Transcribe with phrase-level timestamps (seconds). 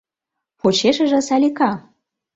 [0.59, 1.71] Почешыже— Салика.